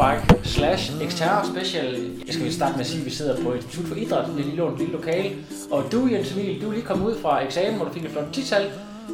[0.00, 1.94] Mountainbike slash Xterra Special.
[2.26, 4.34] Jeg skal vel starte med at sige, at vi sidder på Institut for Idræt, det
[4.36, 5.30] lille lånt lille lokale.
[5.70, 8.10] Og du, Jens Emil, du er lige kommet ud fra eksamen, hvor du fik et
[8.10, 8.62] flot tital.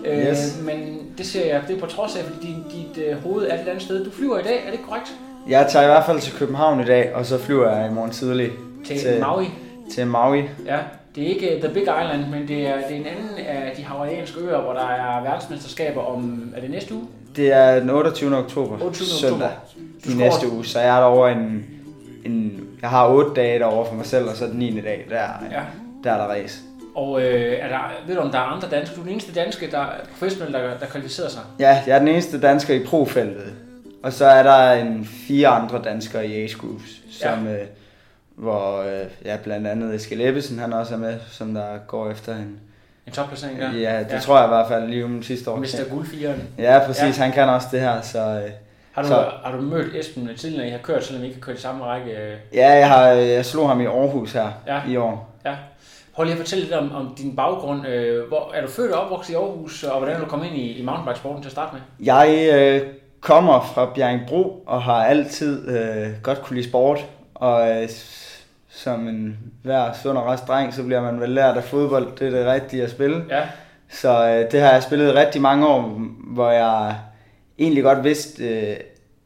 [0.04, 0.58] Øh, Yes.
[0.64, 3.54] Men det ser jeg, det er på trods af, fordi din, dit øh, hoved er
[3.54, 4.04] et andet sted.
[4.04, 5.12] Du flyver i dag, er det korrekt?
[5.48, 8.10] Jeg tager i hvert fald til København i dag, og så flyver jeg i morgen
[8.10, 8.50] tidlig
[8.86, 9.46] Til, til Maui.
[9.94, 10.42] til Maui.
[10.66, 10.78] Ja,
[11.14, 13.72] det er ikke øh, The Big Island, men det er, det er en anden af
[13.76, 17.04] de hawaiianske øer, hvor der er verdensmesterskaber om, er det næste uge?
[17.36, 18.36] Det er den 28.
[18.36, 19.06] oktober, 28.
[19.06, 21.66] søndag Du i skal næste uge, så jeg er derovre en,
[22.24, 22.62] en...
[22.82, 24.80] Jeg har 8 dage derovre for mig selv, og så den 9.
[24.80, 25.60] dag, der, Ja.
[26.04, 26.58] der er der race.
[26.94, 28.94] Og øh, er der, ved du, om der er andre danske?
[28.94, 31.40] Du er den eneste danske, der er professionel, der, der kvalificerer sig.
[31.58, 33.52] Ja, jeg er den eneste dansker i profeltet.
[34.02, 37.58] Og så er der en fire andre danskere i groups, som, øh,
[38.36, 42.32] hvor øh, ja, blandt andet Eskild Ebbesen, han også er med, som der går efter
[42.36, 42.58] en...
[43.06, 43.70] En topplacering, ja.
[43.70, 45.56] Ja, det tror jeg i hvert fald lige om sidste år.
[45.56, 45.88] Mr.
[45.90, 46.42] Guldfigeren.
[46.58, 47.02] Ja, præcis.
[47.02, 47.06] Ja.
[47.06, 47.12] Ja.
[47.12, 48.18] Han kan også det her, så...
[48.18, 48.50] Øh,
[48.96, 51.44] Har du, så har du mødt Esben tidligere, I har kørt, selvom I ikke har
[51.46, 52.36] kørt i samme række?
[52.54, 54.80] ja, jeg, har, jeg slog ham i Aarhus her Ja.
[54.88, 55.30] i år.
[55.44, 55.54] Ja.
[56.14, 57.86] Prøv lige at fortælle lidt om, om din baggrund.
[57.86, 60.56] Øh, hvor, er du født og opvokset i Aarhus, og hvordan er du kommet ind
[60.56, 61.80] i, i mountainbikesporten til at starte med?
[62.06, 62.82] Jeg øh,
[63.20, 67.04] kommer fra Bjerringbro og har altid øh, godt kunne lide sport.
[67.34, 67.88] Og øh,
[68.68, 72.08] som en hver sund og rask dreng, så bliver man vel lært af fodbold.
[72.18, 73.24] Det er det rigtige at spille.
[73.30, 73.42] Ja.
[73.90, 76.00] Så øh, det har jeg spillet rigtig mange år,
[76.34, 76.94] hvor jeg
[77.58, 78.76] egentlig godt vidste, øh,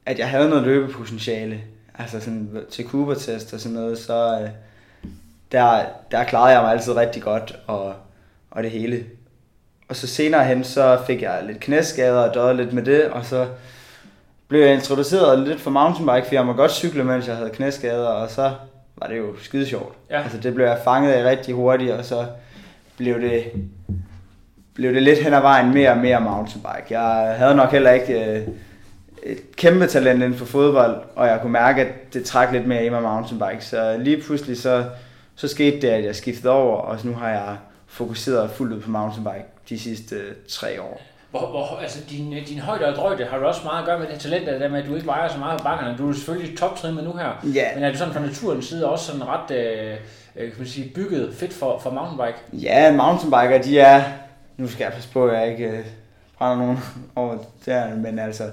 [0.06, 1.60] at jeg havde noget løbepotentiale.
[1.98, 4.48] Altså sådan til Cooper-test og sådan noget, så øh,
[5.52, 7.94] der, der klarede jeg mig altid rigtig godt og,
[8.50, 9.04] og det hele.
[9.88, 13.24] Og så senere hen, så fik jeg lidt knæskader og døde lidt med det, og
[13.24, 13.46] så
[14.48, 18.06] blev jeg introduceret lidt for mountainbike, for jeg må godt cykle, mens jeg havde knæskader,
[18.06, 18.52] og så
[18.97, 19.94] var det jo skide sjovt.
[20.10, 20.22] Ja.
[20.22, 22.26] Altså det blev jeg fanget af rigtig hurtigt, og så
[22.97, 23.44] blev det,
[24.75, 27.00] blev det lidt hen ad vejen mere og mere mountainbike.
[27.00, 28.48] Jeg havde nok heller ikke øh,
[29.22, 32.84] et kæmpe talent inden for fodbold, og jeg kunne mærke, at det trak lidt mere
[32.84, 33.64] i mig mountainbike.
[33.64, 34.84] Så lige pludselig så,
[35.36, 38.91] så skete det, at jeg skiftede over, og nu har jeg fokuseret fuldt ud på
[38.91, 41.00] mountainbike de sidste øh, tre år.
[41.30, 44.06] Hvor, hvor, altså din, din højde og drøjde har du også meget at gøre med
[44.06, 45.98] det talent, der med, at du ikke vejer så meget på bakkerne.
[45.98, 47.47] Du er selvfølgelig toptrimmet nu her.
[47.54, 47.64] Ja.
[47.75, 49.97] Men er du sådan fra naturens side også sådan ret øh,
[50.36, 52.38] øh, kan man sige, bygget fedt for, for mountainbike?
[52.53, 54.03] Ja, mountainbiker, de er...
[54.60, 55.84] Nu skal jeg passe på, at jeg ikke øh,
[56.38, 56.78] brænder nogen
[57.16, 58.44] over der, men altså...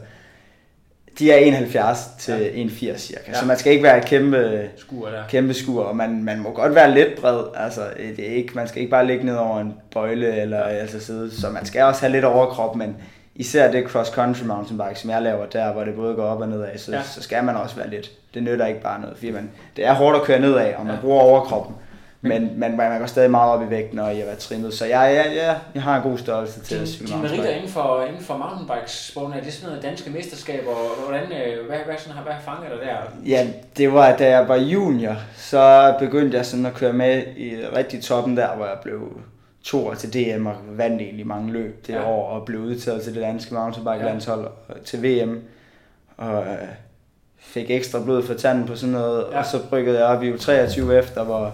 [1.20, 2.40] De er 71 til Ja.
[2.40, 2.50] ja.
[2.54, 3.34] 81 cirka, Ja.
[3.34, 5.24] så man skal ikke være et kæmpe, Skuer der.
[5.30, 7.40] kæmpe skur, og man, man må godt være lidt bred.
[7.56, 7.82] Altså,
[8.18, 11.32] det er ikke, man skal ikke bare ligge ned over en bøjle eller altså sidde,
[11.42, 12.96] så man skal også have lidt overkrop, men
[13.36, 16.78] især det cross-country mountainbike, som jeg laver der, hvor det både går op og nedad,
[16.78, 17.04] så, ja.
[17.04, 18.12] så skal man også være lidt.
[18.34, 20.96] Det nytter ikke bare noget, fordi man, det er hårdt at køre nedad, og man
[20.96, 21.02] ja.
[21.02, 21.76] bruger overkroppen.
[22.22, 24.74] Men, men man går stadig meget op i vægten og i at være trimmet.
[24.74, 27.50] Så jeg, jeg, jeg, jeg har en god størrelse til Din, at cykle dine meritter
[27.50, 31.78] inden for, inden for mountainbikesporten, er det sådan noget danske mesterskaber, og hvordan, øh, hvad,
[31.86, 33.30] hvad, sådan, hvad fanger dig der?
[33.30, 37.56] Ja, det var da jeg var junior, så begyndte jeg sådan at køre med i
[37.76, 39.22] rigtig toppen der, hvor jeg blev
[39.64, 42.00] to til DM og vandt egentlig mange løb det Ja.
[42.02, 42.08] ja.
[42.08, 45.40] år og blev udtaget til det danske mountainbike-landshold og til VM.
[46.18, 46.68] Og øh,
[47.40, 49.34] fik ekstra blod for tanden på sådan noget, Ja.
[49.34, 49.40] ja.
[49.40, 51.54] og så bryggede jeg op i U23 efter, hvor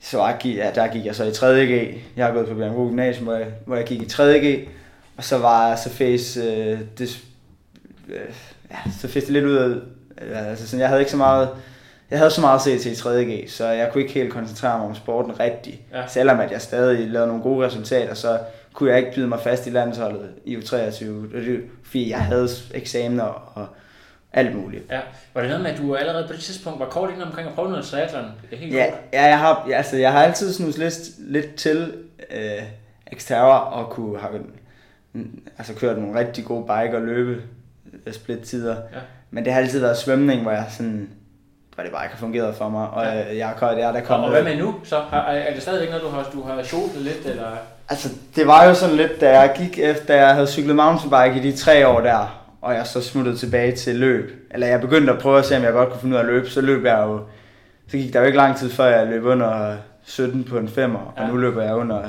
[0.00, 1.94] så jeg gik, ja, der gik jeg så i 3.G.
[2.16, 4.68] Jeg har gået på Bjergbro Gymnasium, hvor jeg, hvor jeg gik i 3.G.
[5.16, 7.18] Og så var så fæs, øh, det,
[8.08, 8.34] øh,
[8.70, 9.68] ja, så fæs det lidt ud af,
[10.22, 11.48] øh, altså sådan, jeg havde ikke så meget,
[12.10, 14.78] jeg havde så meget at se til i 3.G, så jeg kunne ikke helt koncentrere
[14.78, 15.80] mig om sporten rigtigt.
[15.92, 16.06] Ja.
[16.06, 18.38] Selvom at jeg stadig lavede nogle gode resultater, så
[18.72, 22.48] kunne jeg ikke byde mig fast i landsholdet i U23, og det, fordi jeg havde
[22.74, 23.24] eksamener
[23.54, 23.66] og
[24.32, 24.84] alt muligt.
[24.90, 25.00] Ja.
[25.34, 27.54] Var det noget med, at du allerede på det tidspunkt var kort inde omkring at
[27.54, 28.24] prøve noget triathlon?
[28.52, 28.98] Er helt Ja, kort.
[29.12, 31.94] ja, jeg har, ja, altså, jeg har altid snus lidt, lidt til
[32.30, 32.62] øh,
[33.16, 34.32] Xterra og kunne have
[35.58, 37.42] altså, kørt nogle rigtig gode bike og løbe
[38.06, 38.76] øh, split tider.
[39.30, 41.08] Men det har altid været svømning, hvor jeg sådan,
[41.74, 42.88] hvor det bare ikke har fungeret for mig.
[42.90, 43.14] Og Ja.
[43.14, 43.18] ja.
[43.18, 44.24] jeg, jeg, jeg er der Og, kommet...
[44.26, 44.74] og hvad med nu?
[44.84, 47.46] Så er, er det stadigvæk noget, du har, du har shootet lidt, eller?
[47.88, 51.50] Altså, det var jo sådan lidt, da jeg gik efter, jeg havde cyklet mountainbike i
[51.52, 54.46] de tre år der, og jeg så smuttede tilbage til løb.
[54.50, 56.28] Eller jeg begyndte at prøve at se, om jeg godt kunne finde ud af at
[56.30, 57.20] løbe, så løb jeg jo...
[57.88, 61.14] Så gik der jo ikke lang tid før, jeg løb under 17 på en femmer,
[61.16, 61.22] Ja.
[61.22, 62.00] og nu løber jeg under,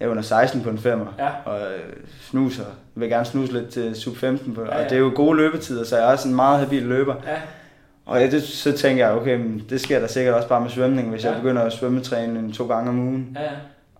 [0.00, 1.28] jeg er under 16 på en femmer, Ja.
[1.44, 1.80] og øh,
[2.20, 2.62] snuser.
[2.64, 4.84] Jeg vil gerne snuse lidt til sub 15, på, Ja, ja.
[4.84, 7.14] og det er jo gode løbetider, så jeg er også en meget habil løber.
[7.26, 7.36] Ja,
[8.06, 10.70] Og ja, det, så tænker jeg, okay, men det sker der sikkert også bare med
[10.70, 11.28] svømning, hvis Ja.
[11.30, 13.36] jeg begynder at svømmetræne en to gange om ugen.
[13.40, 13.48] ja, ja.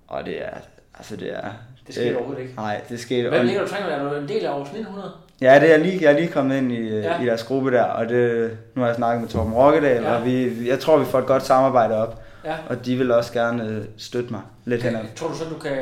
[0.06, 0.50] Og det er,
[0.98, 1.48] altså det er...
[1.86, 2.54] Det sker overhovedet ikke.
[2.56, 3.08] Nej, det.
[3.28, 3.94] Hvem og- ligger du træner med?
[4.06, 5.10] Er du en del af Aarhus 1900?
[5.40, 6.96] Ja, det er lige, jeg er lige kommet ind i, Ja.
[7.16, 7.22] ja.
[7.22, 10.14] i deres gruppe der, og det, nu har jeg snakket med Torben Rokkedal, Ja.
[10.16, 12.54] og vi, jeg tror, vi får et godt samarbejde op, Ja.
[12.68, 15.00] og de vil også gerne øh, støtte mig lidt henad.
[15.16, 15.72] Tror du så, du kan,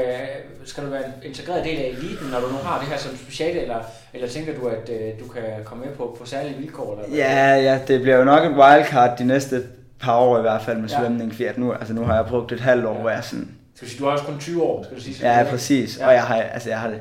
[0.64, 3.16] skal du være en integreret del af eliten, når du nu har det her som
[3.16, 3.76] speciale, eller,
[4.14, 6.92] eller tænker du, at øh, du kan komme med på, på særlige vilkår?
[6.92, 7.18] Eller hvad?
[7.18, 9.62] Ja, ja, det bliver jo nok et wildcard de næste
[10.00, 10.98] par år i hvert fald med Ja.
[11.00, 13.00] svømning, fordi at nu, altså nu har jeg brugt et halvt år, Ja.
[13.00, 15.32] hvor jeg sådan, Skal du sige, du har også kun 20 år, skal du sige?
[15.38, 16.06] ja, præcis, Ja.
[16.06, 17.00] og jeg har, altså jeg har det,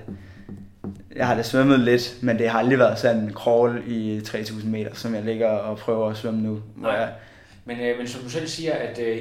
[1.18, 4.72] jeg har det svømmet lidt, men det har aldrig været sådan en crawl i 3000
[4.72, 7.00] meter, som jeg ligger og prøver at svømme nu, hvor Nej.
[7.00, 7.10] jeg,
[7.66, 9.18] Men, øh, men som du selv siger, at øh,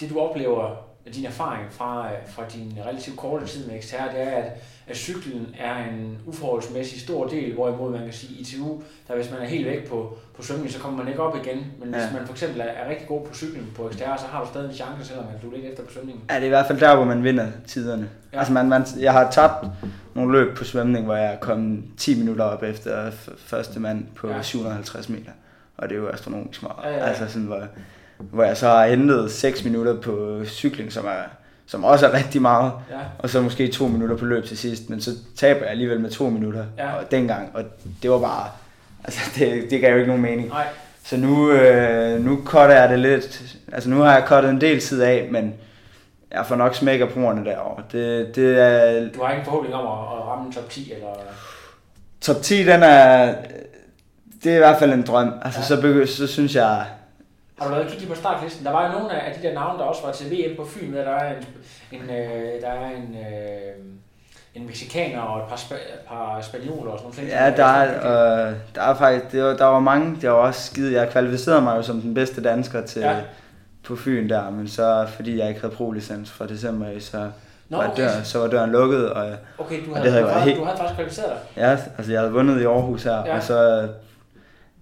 [0.00, 4.22] det du oplever, din erfaring fra, øh, fra din relativt korte tid med XTR, det
[4.22, 4.52] er, at,
[4.86, 9.40] at cyklen er en uforholdsmæssig stor del, hvorimod man kan sige, ITU, der hvis man
[9.40, 11.56] er helt væk på, på svømning, så kommer man ikke op igen.
[11.80, 12.12] Men hvis Ja.
[12.18, 14.68] man for eksempel er, er rigtig god på cyklen på XTR, så har du stadig
[14.68, 16.22] en chance, selvom at du er lidt efter på svømningen.
[16.30, 18.08] Ja, det er i hvert fald der, hvor man vinder tiderne.
[18.32, 18.38] Ja.
[18.38, 19.66] Altså man, man, jeg har tabt
[20.14, 24.42] nogle løb på svømning, hvor jeg kom 10 minutter op efter første mand på ja.
[24.42, 25.30] 750 meter.
[25.76, 26.76] Og det er jo astronomisk meget.
[26.84, 27.04] Ja, ja, ja.
[27.04, 27.62] Altså sådan, hvor,
[28.18, 31.22] hvor jeg så har hentet 6 minutter på cykling, som, er,
[31.66, 32.72] som også er rigtig meget.
[32.90, 32.96] Ja.
[33.18, 34.90] Og så måske 2 minutter på løb til sidst.
[34.90, 36.92] Men så taber jeg alligevel med 2 minutter Ja.
[36.94, 37.50] og dengang.
[37.54, 37.62] Og
[38.02, 38.46] det var bare...
[39.04, 40.48] Altså det, det gav jo ikke nogen mening.
[40.48, 40.66] Nej,
[41.04, 43.42] Så nu, øh, nu cutter jeg det lidt.
[43.72, 45.54] Altså nu har jeg cuttet en del tid af, men
[46.32, 47.82] jeg får nok smæk af porerne derovre.
[47.92, 50.92] Det, det er, du har ikke en forhåbning om at, at ramme en top 10,
[50.92, 51.06] eller...
[52.20, 53.34] top 10, den er,
[54.44, 55.32] det er i hvert fald en drøm.
[55.42, 55.66] Altså Ja.
[55.66, 56.84] så, begy- så synes jeg,
[57.58, 58.64] Har du været kigget på startlisten?
[58.66, 60.92] Der var jo nogle af de der navne, der også var til VM på Fyn,
[60.92, 61.44] der er en,
[61.92, 63.84] en, øh, der er en, øh,
[64.54, 67.28] en mexikaner og et par, spa, et par spanioler og sådan nogle ting.
[67.28, 70.62] ja, der er, øh, der er faktisk, det var, der var mange, der var også
[70.66, 73.16] skide, jeg kvalificerede mig jo som den bedste dansker til, Ja.
[73.86, 77.30] på Fyn der, men så fordi jeg ikke havde pro-licens fra december, så,
[77.68, 78.02] Nå, var okay.
[78.02, 79.26] døren, så var døren lukket, og
[79.58, 81.62] Okay, du Og havde, det havde du, havde, helt- du havde faktisk kvalificeret dig.
[81.62, 83.36] Ja, altså jeg havde vundet i Aarhus her, ja.
[83.36, 83.88] og så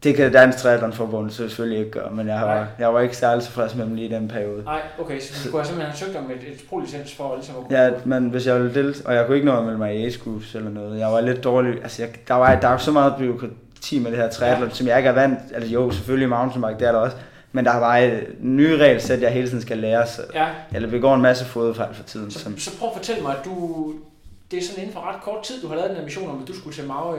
[0.05, 2.55] det kan Dansk Triathlon så selvfølgelig ikke gøre, men jeg Nej.
[2.55, 4.65] var, jeg var ikke særlig tilfreds med dem lige i den periode.
[4.65, 7.63] Nej, okay, så du kunne have simpelthen søgt om et, et pro-licens for ligesom at
[7.63, 7.79] kunne...
[7.79, 10.05] Ja, men hvis jeg ville dele, og jeg kunne ikke nå at melde mig i
[10.05, 12.79] age groups eller noget, jeg var lidt dårlig, altså jeg, der, var, der er jo
[12.79, 14.75] så meget byråkrati med det her triathlon, ja.
[14.75, 17.17] som jeg ikke er vant, altså jo, selvfølgelig mountainbike, det er der også,
[17.53, 20.91] men der er bare et nye regelsæt, jeg hele tiden skal lære, så Ja, jeg
[20.91, 22.31] begår en masse fodfejl for tiden.
[22.31, 23.95] så, Som, så prøv at fortælle mig, at du...
[24.51, 26.43] Det er sådan inden for ret kort tid, du har lavet den her mission om,
[26.43, 27.19] at du skulle til Maui.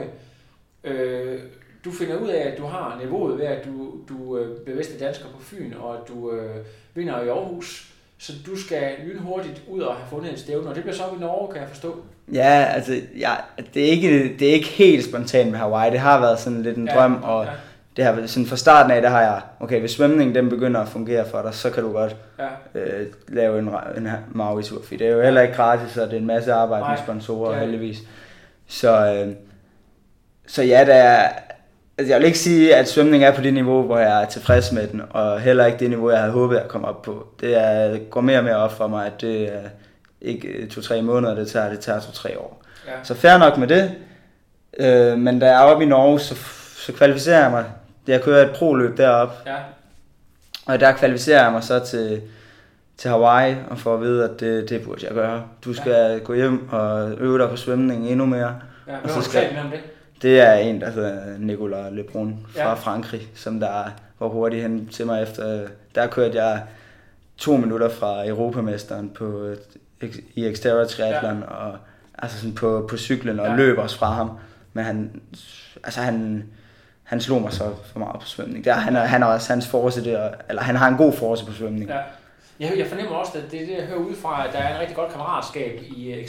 [0.84, 1.38] Øh,
[1.86, 5.04] du finder ud af, at du har niveauet ved, at du, du øh, bliver bedste
[5.04, 6.56] dansker på Fyn, og at du øh,
[6.94, 7.92] vinder i Aarhus.
[8.18, 11.16] Så du skal lynhurtigt ud og have fundet en stævne, og det bliver så op
[11.16, 11.96] i Norge, kan jeg forstå.
[12.32, 13.40] ja, altså, jeg,
[13.74, 16.76] det, er ikke, det er ikke helt spontant med Hawaii, det har været sådan lidt
[16.76, 17.50] en drøm, og ja,
[17.96, 20.88] det har sådan fra starten af, der har jeg, okay, hvis svømningen den begynder at
[20.88, 22.80] fungere for dig, så kan du godt ja.
[22.80, 26.20] øh, lave en, en Maui-tur, for det er jo heller ikke gratis, og det er
[26.20, 27.70] en masse arbejde Nej, med sponsorer, det er det.
[27.70, 27.98] heldigvis.
[28.66, 29.34] Så, øh,
[30.46, 31.32] så ja, der er,
[31.98, 34.72] altså jeg vil ikke sige, at svømning er på det niveau, hvor jeg er tilfreds
[34.72, 37.26] med den, og heller ikke det niveau, jeg havde håbet at komme op på.
[37.40, 39.60] Det er, går mere og mere op for mig, at det er
[40.20, 42.62] ikke øh, to-tre måneder, det tager, det tager to-tre år.
[42.86, 42.92] ja.
[43.02, 43.92] Så fair nok med det.
[44.78, 46.34] Øh, men da jeg er oppe i Norge, så,
[46.76, 47.64] så kvalificerer jeg mig.
[48.06, 49.54] Jeg kører et pro-løb deroppe, ja.
[50.66, 52.20] og der kvalificerer jeg mig så til,
[52.96, 55.42] til Hawaii og får at vide, at det, det burde jeg gøre.
[55.64, 56.18] Du skal ja.
[56.18, 58.54] gå hjem og øve dig på svømning endnu mere.
[58.88, 58.92] ja.
[59.04, 59.80] Og så skal- om det?
[60.22, 62.74] Det er en, der hedder Nicolas Lebrun fra Ja.
[62.74, 63.84] Frankrig, som der
[64.18, 65.66] var hurtigt hen til mig efter.
[65.94, 66.62] Der kørte jeg
[67.36, 69.56] to minutter fra Europamesteren på, øh,
[70.34, 71.46] i Xterra Triathlon, ja.
[71.46, 71.78] og
[72.18, 73.56] altså sådan på, på cyklen, og ja.
[73.56, 74.30] løb også fra ham.
[74.72, 75.20] Men han,
[75.84, 76.44] altså han,
[77.02, 78.64] han slog mig så for meget på svømning.
[78.64, 81.46] Der, han, er, han er også hans force der, eller han har en god force
[81.46, 81.90] på svømning.
[81.90, 81.98] Ja.
[82.60, 84.80] Jeg, jeg fornemmer også, at det er det, jeg hører udefra, at der er en
[84.80, 86.28] rigtig godt kammeratskab i øh,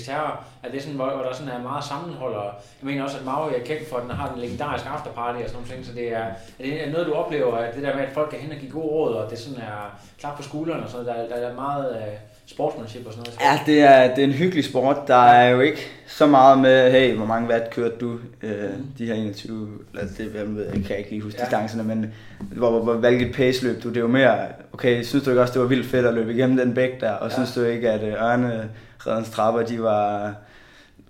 [0.64, 2.46] at det er sådan, hvor, hvor der sådan er meget sammenhold, og
[2.82, 5.50] jeg mener også, at Maui er kendt for, at den har den legendariske afterparty og
[5.50, 6.26] sådan noget, så det er,
[6.60, 8.72] er det noget, du oplever, at det der med, at folk kan hen og give
[8.72, 11.96] gode råd, og det sådan er klap på skulderen og sådan der, der er meget,
[11.96, 12.14] øh,
[12.48, 13.60] sportsmanship og sådan noget?
[13.68, 14.98] Ja, det er, det er en hyggelig sport.
[15.08, 15.78] Der er jo ikke
[16.08, 18.16] så meget med, hey, hvor mange watt kørte du?
[18.44, 18.52] Øh,
[18.98, 21.44] de her 21, eller det jeg ved, jeg kan ikke lige huske Ja.
[21.44, 21.46] ja.
[21.46, 23.90] distancerne, men hvor, hvor, hvor hvilket pace løb du?
[23.90, 24.38] Det er jo mere,
[24.74, 27.12] okay, synes du ikke også, det var vildt fedt at løbe igennem den bæk der?
[27.12, 27.34] Og Ja.
[27.40, 27.46] ja.
[27.46, 28.70] synes du ikke, at øh, Ørne
[29.08, 30.34] Redens trapper, de var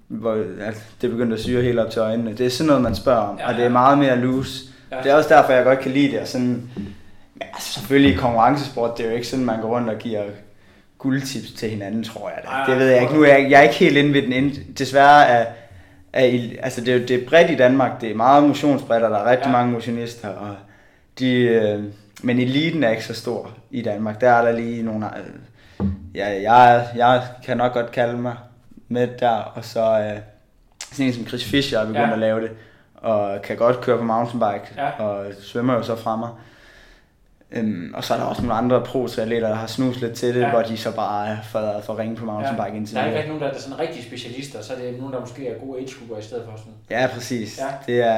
[0.07, 2.33] hvor at det begyndte at syre helt op til øjnene.
[2.33, 3.65] Det er sådan noget, man spørger om, Ja, ja, og det ja.
[3.65, 4.65] er meget mere loose.
[4.91, 4.97] Ja.
[4.97, 5.03] Ja.
[5.03, 6.19] Det er også derfor, jeg godt kan lide det.
[6.19, 6.47] Og sådan,
[7.35, 10.23] men altså, selvfølgelig i konkurrencesport, det er jo ikke sådan, man går rundt og giver
[11.07, 12.39] guldtips til hinanden, tror jeg.
[12.67, 12.71] Da.
[12.71, 13.13] Det ved jeg ikke.
[13.13, 14.73] Nu er jeg, jeg er ikke helt inde ved den ind.
[14.77, 15.45] Desværre er,
[16.13, 18.01] er altså det, er, det er bredt i Danmark.
[18.01, 19.51] Det er meget motionsbredt, og der er rigtig Ja.
[19.51, 20.27] mange motionister.
[20.29, 20.55] Og
[21.19, 21.83] de, øh,
[22.23, 24.21] men eliten er ikke så stor i Danmark.
[24.21, 25.05] Der er der lige nogle...
[25.79, 25.85] Øh,
[26.15, 28.35] ja, jeg, jeg kan nok godt kalde mig
[28.87, 30.17] med der, og så øh,
[30.91, 32.07] sådan en som Chris Fischer er begyndt Ja.
[32.07, 32.13] ja.
[32.13, 32.49] at lave det,
[32.95, 35.03] og kan godt køre på mountainbike, Ja.
[35.03, 36.29] og svømmer jo så fra mig.
[37.51, 40.41] Øhm, og så er der også nogle andre pro der har snus lidt til det,
[40.41, 40.49] Ja.
[40.49, 42.75] hvor de så bare er for, for ringe på mountainbike ja.
[42.75, 45.13] indtil Der er ikke rigtig nogen, der er sådan rigtig specialister, så er det nogen,
[45.13, 46.73] der måske er gode age i stedet for sådan.
[46.89, 47.59] Ja, præcis.
[47.59, 47.65] Ja.
[47.93, 48.09] Det er,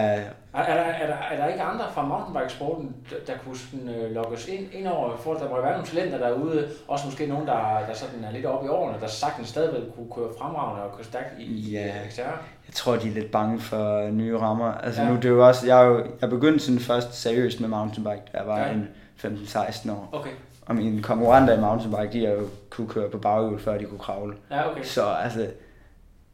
[0.54, 3.90] Er, er, der, er, der, er der ikke andre fra mountainbikesporten, der, der kunne sådan,
[3.90, 5.40] øh, lokkes ind, ind over folk?
[5.40, 8.66] Der må være nogle talenter derude, også måske nogen, der, der sådan er lidt oppe
[8.66, 11.86] i årene, der sagtens stadigvæk kunne køre fremragende og køre stærkt i, Ja.
[11.86, 12.20] i XR.
[12.68, 14.72] jeg tror, de er lidt bange for nye rammer.
[14.72, 15.10] Altså Ja.
[15.10, 18.22] nu det er jo også, jeg, er jo, jeg begyndte sådan først seriøst med mountainbike,
[18.34, 18.72] jeg var ja.
[18.72, 18.88] en
[19.24, 20.10] 15-16 år.
[20.12, 20.30] Okay,
[20.66, 24.00] Og mine konkurrenter i mountainbike, de har jo kunne køre på baghjul, før de kunne
[24.00, 24.34] kravle.
[24.52, 24.84] ja okay.
[24.84, 25.48] Så altså,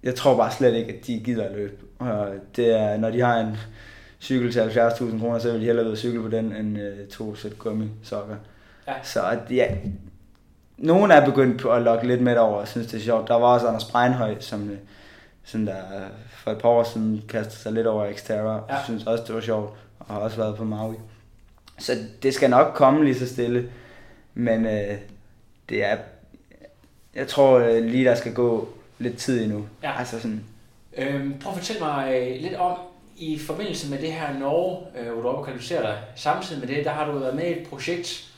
[0.04, 1.76] jeg tror bare slet ikke, at de gider at løbe.
[2.00, 3.58] Og det er, når de har en
[4.22, 7.36] cykel til 70.000 kroner, så vil de hellere og cykle på den, end øh, to
[7.36, 8.36] sæt gummisokker.
[8.88, 8.94] Ja.
[9.04, 9.68] Så at, ja,
[10.78, 13.28] nogen er begyndt på at lokke lidt med over og synes, det er sjovt.
[13.28, 14.78] Der var også Anders Breinhøj, som øh,
[15.44, 15.76] sådan der
[16.30, 18.54] for et par år siden kastede sig lidt over Xterra.
[18.70, 18.76] Ja.
[18.76, 18.84] Ja.
[18.84, 20.96] synes også, det var sjovt, og har også været på Maui.
[21.78, 23.70] Så det skal nok komme lige så stille.
[24.34, 24.98] Men øh,
[25.70, 25.98] det er,
[27.16, 29.68] jeg tror øh, lige, der skal gå lidt tid endnu.
[29.84, 30.00] Ja.
[30.00, 30.44] Altså sådan,
[30.98, 32.78] Øhm, prøv at fortælle mig øh, lidt om,
[33.18, 36.60] i forbindelse med det her Norge, øh, hvor du er oppe og kvalificerer dig, samtidig
[36.60, 38.35] med det, der har du været med i et projekt,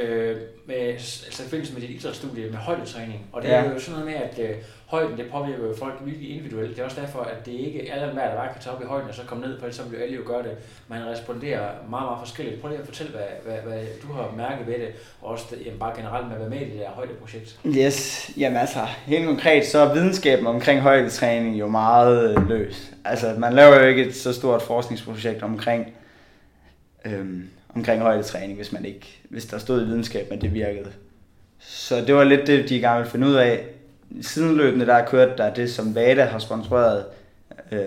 [0.00, 3.26] øh, med, altså i forbindelse med dit idrætsstudie med højdetræning.
[3.32, 3.70] Og det er Ja.
[3.70, 6.70] jo sådan noget med, at øh, højden det påvirker jo folk virkelig individuelt.
[6.70, 8.82] Det er også derfor, at det ikke er alle hver, der bare kan tage op
[8.82, 10.50] i højden og så komme ned, for ellers så vil jo alle jo gøre det.
[10.88, 12.60] Man responderer meget, meget forskelligt.
[12.60, 14.88] Prøv lige at fortælle, hvad, hvad, hvad du har mærket ved det,
[15.22, 17.60] og også det, jamen, bare generelt med at være med i det der højdeprojekt.
[17.66, 22.90] Yes, jamen altså, helt konkret, så er videnskaben omkring højdetræning jo meget øh, løs.
[23.04, 25.92] Altså, man laver jo ikke et så stort forskningsprojekt omkring,
[27.04, 30.88] øhm, omkring højdetræning, hvis man ikke, hvis der stod i videnskaben, at det virkede.
[31.58, 33.64] Så det var lidt det, de gerne ville finde ud af.
[34.20, 37.04] Sideløbende der er kørt der det, som VADA har sponsoreret
[37.72, 37.80] øh,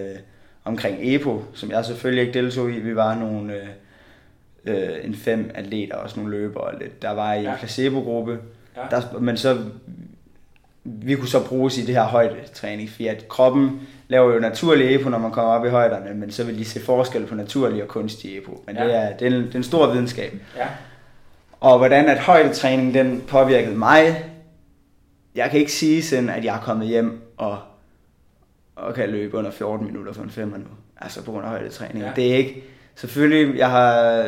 [0.63, 2.79] omkring EPO, som jeg selvfølgelig ikke deltog i.
[2.79, 3.67] Vi var nogle, øh,
[4.65, 7.01] øh, en fem atleter, også nogle løbere og lidt.
[7.01, 7.55] Der var i en Ja.
[7.57, 8.39] placebo-gruppe,
[8.77, 8.81] Ja.
[8.91, 9.57] der, men så
[10.83, 13.81] vi kunne så bruges i det her højdetræning, fordi at kroppen
[14.13, 16.79] laver jo naturlig EPO, når man kommer op i højderne, men så vil de se
[16.79, 18.63] forskel på naturlig og kunstig EPO.
[18.67, 18.84] Men Ja.
[18.86, 20.34] det, er, det, er en, det er en stor videnskab.
[20.58, 20.67] Ja,
[21.60, 24.24] Og hvordan at højdetræning den påvirkede mig,
[25.36, 27.58] jeg kan ikke sige sådan, at jeg er kommet hjem og,
[28.75, 30.65] og kan løbe under 14 minutter for en femmer nu.
[31.01, 32.03] Altså på grund af højdetræning.
[32.05, 32.12] Ja.
[32.15, 32.63] Det er ikke,
[32.96, 34.25] selvfølgelig, jeg har,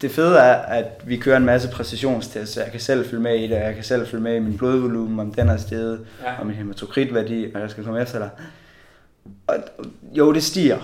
[0.00, 3.34] det fede er, at vi kører en masse præcisionstests, så jeg kan selv følge med
[3.38, 6.06] i det, og jeg kan selv følge med i min blodvolumen, om den er steget,
[6.24, 6.40] ja.
[6.40, 8.30] og min hematokritværdi, og jeg skal komme efter dig.
[9.46, 9.56] Og,
[10.12, 10.78] jo, det stiger.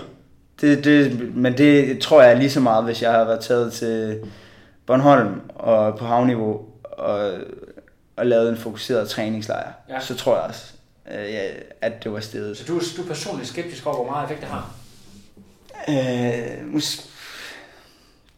[0.61, 4.19] Det, det, men det tror jeg lige så meget, hvis jeg har været taget til
[4.85, 7.31] Bornholm og på havniveau og,
[8.15, 9.71] og lavet en fokuseret træningslejr.
[9.89, 9.99] Ja.
[9.99, 10.73] Så tror jeg også,
[11.11, 12.57] øh, at det var stedet.
[12.57, 14.71] så du, du er personligt skeptisk over, hvor meget effekt det har.
[15.89, 17.09] Øh, mus-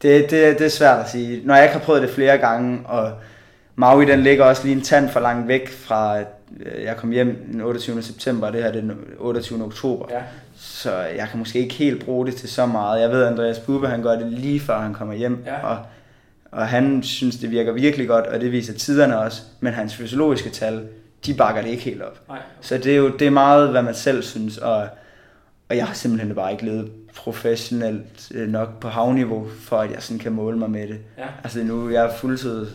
[0.01, 1.41] det, det, det er svært at sige.
[1.45, 3.11] Når jeg ikke har prøvet det flere gange, og
[3.75, 6.19] Maui den ligger også lige en tand for langt væk fra,
[6.83, 8.01] jeg kom hjem den 28.
[8.01, 9.63] september, og det her er den 28.
[9.63, 10.05] oktober.
[10.09, 10.21] Ja.
[10.57, 13.01] Så jeg kan måske ikke helt bruge det til så meget.
[13.01, 15.67] Jeg ved, at Andreas Bube, han gør det lige før han kommer hjem, Ja.
[15.67, 15.77] og,
[16.51, 19.41] og han synes, det virker virkelig godt, og det viser tiderne også.
[19.59, 20.87] Men hans fysiologiske tal,
[21.25, 22.19] de bakker det ikke helt op.
[22.27, 22.39] Nej.
[22.61, 24.87] Så det er jo det er meget, hvad man selv synes, og,
[25.69, 30.01] og jeg har simpelthen bare ikke levet professionelt øh, nok på havniveau, for at jeg
[30.03, 30.97] sådan kan måle mig med det.
[31.17, 31.25] Ja.
[31.43, 32.67] Altså nu, jeg er fuldtid,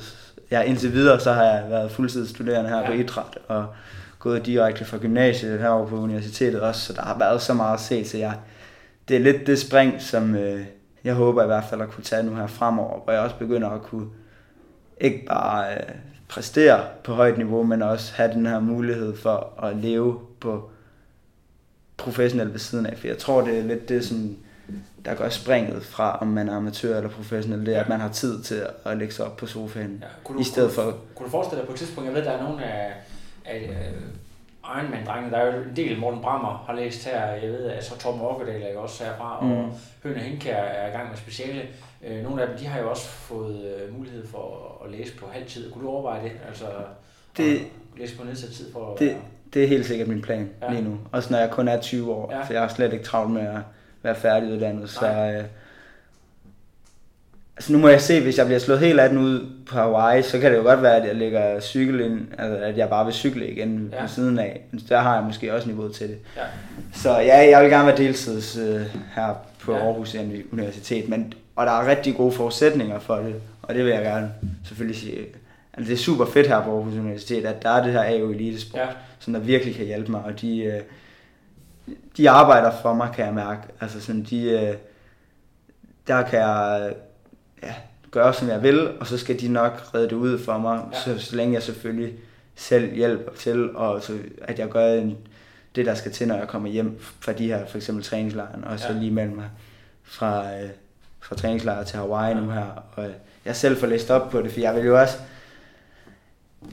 [0.52, 2.82] jeg indtil videre, så har jeg været fuldtidsstuderende her Ja.
[2.82, 2.86] ja.
[2.86, 3.66] på idræt, og
[4.18, 7.80] gået direkte fra gymnasiet herovre på universitetet også, så der har været så meget at
[7.80, 8.34] se til jeg.
[9.08, 10.60] Det er lidt det spring, som øh,
[11.04, 13.68] jeg håber i hvert fald at kunne tage nu her fremover, hvor jeg også begynder
[13.68, 14.06] at kunne
[15.00, 15.94] ikke bare øh,
[16.28, 20.70] præstere på højt niveau, men også have den her mulighed for at leve på
[21.96, 22.98] professionelt ved siden af.
[22.98, 24.36] For jeg tror, det er lidt det, som
[25.04, 27.80] der gør springet fra, om man er amatør eller professionel, det er, Ja.
[27.82, 30.82] at man har tid til at lægge sig op på sofaen, Ja, i stedet for...
[31.14, 32.92] Kunne du forestille dig på et tidspunkt, jeg ved, der er nogle af
[33.44, 37.64] at uh, Ironman-drengene, der er jo en del, Morten Brammer har læst her, jeg ved,
[37.66, 39.50] at så Tom Orkedal er jo også herfra, mm.
[39.52, 41.62] og Høne Henkær er i gang med speciale.
[42.10, 45.26] Uh, nogle af dem, de har jo også fået uh, mulighed for at læse på
[45.32, 45.72] halv tid.
[45.72, 46.32] Kunne du overveje det?
[46.48, 46.64] Altså,
[47.36, 47.60] Det-
[47.96, 49.16] læse på nedsat tid for at Det,
[49.54, 50.70] det er helt sikkert min plan Ja.
[50.70, 50.98] lige nu.
[51.12, 52.42] Også når jeg kun er 20 år, ja.
[52.44, 53.60] for jeg har slet ikke travlt med at
[54.02, 54.90] være færdiguddannet.
[54.90, 55.44] Så, øh,
[57.56, 60.22] altså nu må jeg se, hvis jeg bliver slået helt af den ud på Hawaii,
[60.22, 63.04] så kan det jo godt være, at jeg lægger cykel ind, altså at jeg bare
[63.04, 64.00] vil cykle igen Ja.
[64.00, 64.60] ved siden af.
[64.70, 66.18] Men der har jeg måske også niveau til det.
[66.36, 66.42] Ja.
[66.94, 68.80] Så ja, jeg vil gerne være deltids øh,
[69.14, 69.78] her på Ja.
[69.86, 70.16] Aarhus
[70.52, 74.32] Universitet, men, og der er rigtig gode forudsætninger for det, og det vil jeg gerne
[74.64, 75.18] selvfølgelig sige.
[75.74, 78.30] Altså det er super fedt her på Aarhus Universitet, at der er det her AO
[78.30, 78.86] Elitesport, ja.
[79.18, 80.80] som der virkelig kan hjælpe mig, og de, øh,
[82.16, 83.60] de arbejder for mig, kan jeg mærke.
[83.80, 84.74] Altså sådan, de, øh,
[86.06, 86.92] der kan jeg
[87.62, 87.74] ja,
[88.10, 91.10] gøre, som jeg vil, og så skal de nok redde det ud for mig, Ja.
[91.10, 91.18] ja.
[91.18, 92.12] så, så længe jeg selvfølgelig
[92.56, 95.16] selv hjælper til, og så, at jeg gør en,
[95.76, 98.80] det, der skal til, når jeg kommer hjem fra de her, for eksempel træningslejren, og
[98.80, 98.98] så Ja.
[98.98, 99.48] lige mellem mig
[100.04, 100.68] fra, øh,
[101.20, 102.66] fra træningslejr til Hawaii nu her.
[102.96, 103.10] Og øh,
[103.44, 105.18] jeg selv får læst op på det, for jeg vil jo også...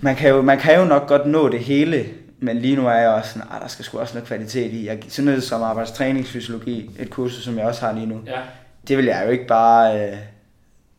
[0.02, 2.06] Man kan jo, man kan jo nok godt nå det hele,
[2.40, 4.88] men lige nu er jeg også sådan, ah, der skal sgu også noget kvalitet i.
[4.88, 8.40] Jeg, sådan noget som arbejdstræningsfysiologi, et kursus, som jeg også har lige nu, Ja,
[8.88, 10.10] det vil jeg jo ikke bare...
[10.12, 10.18] Øh,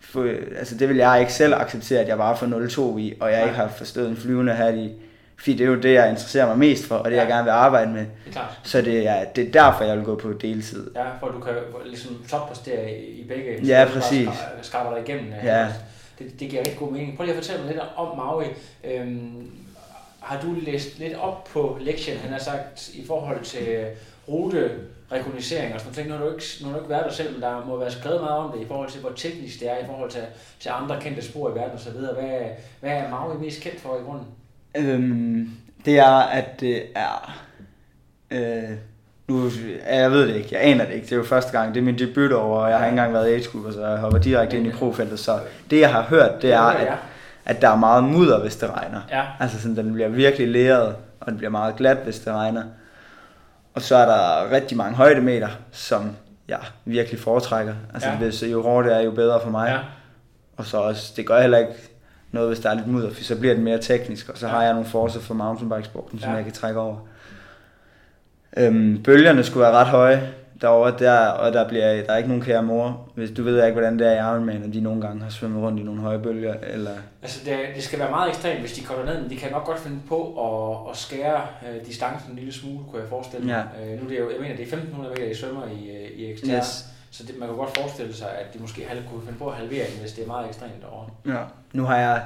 [0.00, 0.26] få,
[0.58, 2.46] altså det vil jeg ikke selv acceptere, at jeg bare får
[2.94, 3.48] 0,2 i, og jeg Nej.
[3.48, 4.92] ikke har forstået en flyvende hat i.
[5.36, 7.20] Fordi det er jo det, jeg interesserer mig mest for, og det Ja.
[7.20, 8.00] jeg gerne vil arbejde med.
[8.00, 8.58] det er klart.
[8.62, 10.90] Så det er, det er derfor, jeg vil gå på deltid.
[10.96, 11.52] Ja, for du kan
[11.86, 13.66] ligesom toppræstere i, i begge.
[13.66, 14.28] Ja, præcis.
[14.62, 15.32] Skraber dig igennem.
[15.44, 15.66] Ja.
[16.18, 17.16] Det, det giver rigtig god mening.
[17.16, 18.44] Prøv lige at fortælle mig lidt om Maui.
[18.84, 19.50] Øhm,
[20.30, 23.86] har du læst lidt op på lektien, han har sagt, i forhold til
[24.28, 24.70] rute,
[25.12, 26.10] rekognosering og sådan noget.
[26.10, 27.90] Nu har du ikke, nu har du ikke været der selv, men der må være
[27.90, 30.20] skrevet meget om det i forhold til, hvor teknisk det er, i forhold til,
[30.60, 31.92] til andre kendte spor i verden osv.
[31.92, 32.40] Hvad,
[32.80, 34.26] hvad er Maui mest kendt for i grunden?
[34.76, 35.50] Øhm,
[35.84, 37.42] det er, at det er...
[38.30, 38.70] Øh,
[39.28, 39.50] nu,
[39.90, 41.04] jeg ved det ikke, jeg aner det ikke.
[41.04, 43.12] Det er jo første gang, det er min debut over, og jeg har ikke engang
[43.12, 45.18] været age group, så jeg hopper direkte ind i profeltet.
[45.18, 45.38] Så
[45.70, 46.98] det, jeg har hørt, det er, at,
[47.50, 49.00] at der er meget mudder, hvis det regner.
[49.10, 49.22] Ja.
[49.40, 52.62] Altså sådan, den bliver virkelig leret, og den bliver meget glat, hvis det regner.
[53.74, 56.10] Og så er der rigtig mange højdemeter, som
[56.48, 57.74] jeg virkelig foretrækker.
[57.94, 58.16] Altså Ja.
[58.16, 59.68] hvis jo hårdt det er, jo bedre for mig.
[59.68, 59.78] Ja.
[60.56, 61.72] Og så også, det gør heller ikke
[62.32, 64.52] noget, hvis der er lidt mudder, for så bliver den mere teknisk, og så Ja.
[64.52, 66.34] har jeg nogle forser for mountainbikesporten, som Ja.
[66.36, 66.96] jeg kan trække over.
[68.56, 70.28] Øhm, bølgerne skulle være ret høje
[70.60, 73.08] derovre, der, og der, bliver, der er ikke nogen kære mor.
[73.14, 75.62] Hvis du ved ikke, hvordan det er i Ironman, og de nogle gange har svømmet
[75.62, 76.90] rundt i nogle høje bølger, eller...
[77.22, 79.64] Altså, det, det skal være meget ekstremt, hvis de kommer ned, men de kan nok
[79.64, 83.64] godt finde på at, at skære øh, distancen en lille smule, kunne jeg forestille mig.
[83.82, 86.10] Øh, nu er det jo, jeg mener, det er 1500 meter, I svømmer i, øh,
[86.18, 86.84] i ekstern, Yes.
[87.10, 89.54] så det, man kan godt forestille sig, at de måske halv, kunne finde på at
[89.56, 91.08] halvere den, hvis det er meget ekstremt derovre.
[91.26, 91.42] Ja.
[91.72, 92.22] Nu har jeg...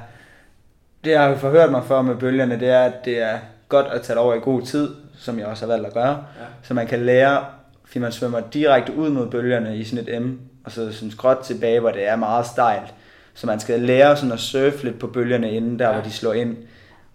[1.05, 3.37] Det jeg har forhørt mig for med bølgerne, det er, at det er
[3.69, 6.09] godt at tage det over i god tid, som jeg også har valgt at gøre.
[6.09, 6.45] Ja.
[6.63, 7.45] Så man kan lære,
[7.85, 11.37] fordi man svømmer direkte ud mod bølgerne i sådan et M, og så sådan skråt
[11.43, 12.93] tilbage, hvor det er meget stejlt.
[13.33, 15.93] Så man skal lære sådan at surfe lidt på bølgerne inden der, Ja.
[15.93, 16.57] hvor de slår ind,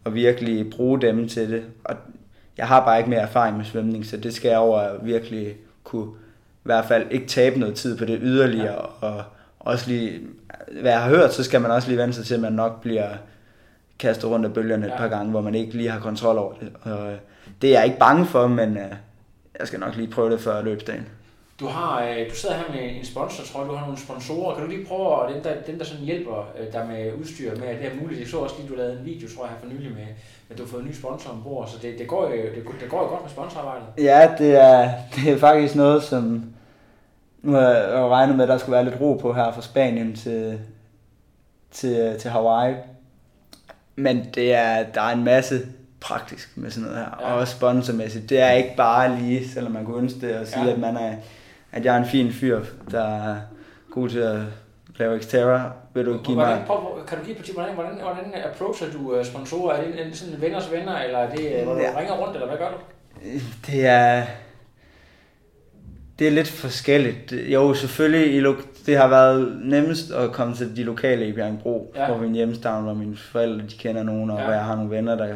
[0.05, 1.63] og virkelig bruge dem til det.
[1.85, 1.97] Og
[2.59, 5.55] jeg har bare ikke mere erfaring med svømning, så det skal jeg over virkelig
[5.85, 6.07] kunne
[6.53, 9.07] i hvert fald ikke tabe noget tid på det yderligere, ja.
[9.07, 9.23] og
[9.61, 10.21] også lige,
[10.81, 12.81] hvad jeg har hørt, så skal man også lige vende sig til, at man nok
[12.81, 13.09] bliver
[13.99, 14.97] kastet rundt af bølgerne et Ja.
[14.97, 16.69] par gange, hvor man ikke lige har kontrol over det.
[16.83, 17.19] Og øh,
[17.63, 18.83] det er jeg ikke bange for, men øh,
[19.59, 21.09] jeg skal nok lige prøve det før løbsdagen.
[21.61, 24.55] Du, har, øh, du sidder her med en sponsor, tror jeg, du har nogle sponsorer.
[24.55, 27.57] Kan du lige prøve, at dem der, dem, der sådan hjælper øh, dig med udstyr
[27.57, 28.21] med, at det er muligt.
[28.21, 30.07] Jeg så også lige, du lavede en video, tror jeg, her for nylig med,
[30.51, 32.89] at du har fået en ny sponsor ombord, så det, det, går jo, det, det
[32.89, 33.87] går jo godt med sponsorarbejdet.
[33.99, 36.45] Ja, det er, det er faktisk noget, som
[37.43, 40.17] nu har jeg regnet med, at der skulle være lidt ro på her fra Spanien
[40.17, 40.61] til,
[41.71, 42.75] til, til Hawaii.
[43.97, 45.61] Men det er, der er en masse
[46.01, 47.33] praktisk med sådan noget her, Ja.
[47.33, 48.31] og også sponsormæssigt.
[48.31, 50.73] Det er ikke bare lige, selvom man kunne ønske det, at sige, Ja.
[50.73, 51.15] at, man er,
[51.73, 52.61] at jeg er en fin fyr,
[52.91, 53.37] der er
[53.91, 54.39] god til at
[54.97, 55.71] lave Xterra.
[55.95, 56.67] Vil du give Hvordan, mig...
[56.67, 59.77] prøv, kan du give på tip, hvordan, hvordan, hvordan approacher du øh, sponsorer?
[59.77, 61.99] Er det sådan venners venner, eller er det, øh, hvor du Ja.
[61.99, 62.77] ringer rundt, eller hvad gør du?
[63.67, 64.23] Det er...
[66.19, 67.33] Det er lidt forskelligt.
[67.33, 68.55] Jo, selvfølgelig, i lo-
[68.87, 72.07] det har været nemmest at komme til de lokale i Bjergbro, Ja.
[72.07, 74.45] hvor min hjemstavn, hvor mine forældre de kender nogen, og ja.
[74.45, 75.35] hvor jeg har nogle venner, der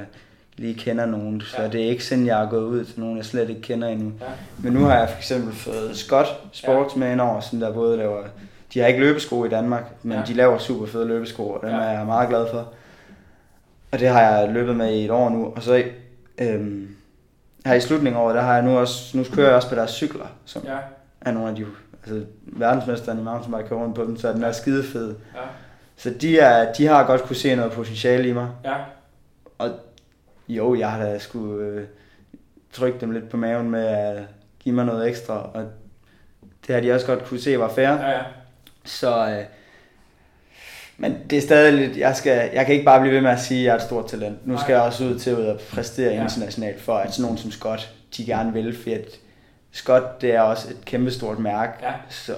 [0.56, 1.40] lige kender nogen.
[1.40, 1.62] Så Ja.
[1.62, 1.68] ja.
[1.70, 4.12] det er ikke sådan, jeg er gået ud til nogen, jeg slet ikke kender endnu.
[4.20, 4.26] Ja.
[4.58, 8.22] Men nu har jeg for eksempel fået Scott Sports med indover, sådan der både laver...
[8.74, 10.18] De har ikke løbesko i Danmark, men Ja.
[10.18, 10.24] ja.
[10.26, 11.76] de laver super fede løbesko, og dem Ja.
[11.76, 11.82] ja.
[11.82, 12.68] er jeg meget glad for.
[13.92, 15.52] Og det har jeg løbet med i et år nu.
[15.56, 15.82] Og så
[16.38, 16.88] øhm,
[17.66, 19.74] her i slutningen af året, der har jeg nu også, nu kører jeg også på
[19.74, 20.76] deres cykler, som Ja,
[21.20, 21.66] er nogle af de,
[22.06, 25.14] altså verdensmesterne i mountainbike kører rundt på dem, så den er skide fed.
[25.34, 25.40] ja,
[25.96, 28.48] Så de, er, de har godt kunne se noget potentiale i mig.
[28.64, 28.74] ja.
[30.48, 31.86] Jo, jeg har da skulle øh,
[32.72, 34.22] trykke dem lidt på maven med at
[34.60, 35.64] give mig noget ekstra, og
[36.66, 37.88] det har de også godt kunne se var fair.
[37.88, 38.22] Ja, ja.
[38.84, 39.44] Så, øh,
[40.96, 43.40] men det er stadig lidt, jeg, skal, jeg kan ikke bare blive ved med at
[43.40, 44.46] sige, at jeg er et stort talent.
[44.46, 44.76] Nu skal Nej.
[44.78, 46.22] jeg også ud til at præstere Ja.
[46.22, 49.06] internationalt, for at sådan nogen som Scott, de gerne vil, for at
[49.72, 51.72] Scott, det er også et kæmpestort mærke.
[51.82, 51.92] Ja.
[52.08, 52.34] Så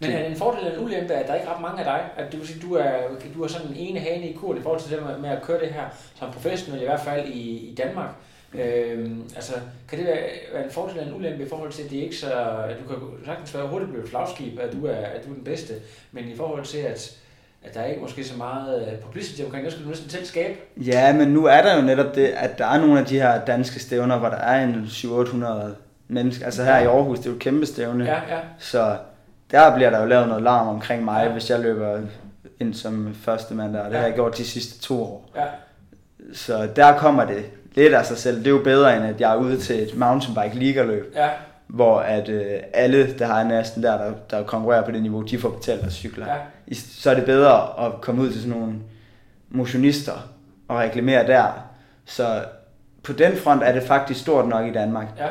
[0.00, 1.84] Men er det en fordel eller en ulempe, at der ikke er ret mange af
[1.84, 2.24] dig?
[2.24, 2.92] At det vil sige, du er,
[3.34, 5.42] du er sådan en ene hane i kuren i forhold til det med, med at
[5.42, 5.84] køre det her
[6.14, 8.10] som professionel, i hvert fald i, i Danmark.
[8.54, 9.52] Øhm, altså,
[9.88, 10.18] kan det være,
[10.52, 12.32] være en fordel eller en ulempe i forhold til, at det ikke så...
[12.68, 15.34] At du kan sagtens være hurtigt blive et flagskib, at du, er, at du er
[15.34, 15.74] den bedste,
[16.12, 17.16] men i forhold til, at,
[17.64, 20.24] at der er ikke måske så meget øh, publicity omkring, det skal du næsten selv
[20.24, 20.54] skabe.
[20.76, 23.44] Ja, men nu er der jo netop det, at der er nogle af de her
[23.44, 25.44] danske stævner, hvor der er en 700-800
[26.08, 26.44] mennesker.
[26.44, 28.04] Altså her i Aarhus, det er jo et kæmpe stævne.
[28.04, 28.40] Ja, ja.
[28.58, 28.96] Så
[29.50, 31.32] der bliver der jo lavet noget larm omkring mig, Ja.
[31.32, 31.98] hvis jeg løber
[32.60, 33.84] ind som første mand der.
[33.84, 33.98] Det Ja.
[33.98, 35.30] har jeg gjort de sidste to år.
[35.36, 35.44] Ja,
[36.32, 38.38] Så der kommer det lidt af sig selv.
[38.38, 41.28] Det er jo bedre, end at jeg er ude til et mountainbike ligaløb, ja,
[41.66, 45.38] hvor at øh, alle, der har næsten der, der, der konkurrerer på det niveau, de
[45.38, 46.26] får betalt deres cykler.
[46.26, 46.74] ja.
[46.74, 48.74] Så er det bedre at komme ud til sådan nogle
[49.50, 50.12] motionister
[50.68, 51.46] og reklamere der.
[52.04, 52.44] Så
[53.02, 55.06] på den front er det faktisk stort nok i Danmark.
[55.18, 55.26] ja.